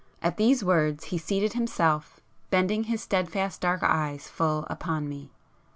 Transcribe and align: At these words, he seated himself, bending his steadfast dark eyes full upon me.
At 0.19 0.37
these 0.37 0.63
words, 0.63 1.03
he 1.03 1.19
seated 1.19 1.53
himself, 1.53 2.19
bending 2.49 2.85
his 2.85 3.03
steadfast 3.03 3.61
dark 3.61 3.83
eyes 3.83 4.27
full 4.27 4.65
upon 4.67 5.07
me. 5.07 5.29